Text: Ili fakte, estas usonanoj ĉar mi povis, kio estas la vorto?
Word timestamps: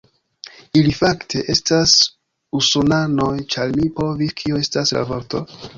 Ili 0.79 0.93
fakte, 0.99 1.43
estas 1.55 1.93
usonanoj 2.61 3.31
ĉar 3.57 3.79
mi 3.79 3.91
povis, 4.03 4.37
kio 4.43 4.65
estas 4.67 4.99
la 5.01 5.11
vorto? 5.15 5.47